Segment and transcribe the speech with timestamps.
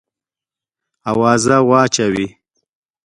[1.11, 2.27] آوازه واچوې.